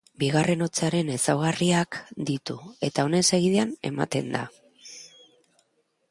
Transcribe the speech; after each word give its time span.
Bigarren 0.21 0.61
hotsaren 0.65 1.09
ezaugarriak 1.15 1.97
ditu 2.29 2.55
eta 2.87 3.05
honen 3.09 3.27
segidan 3.33 3.75
ematen 3.91 4.33
da. 4.37 4.41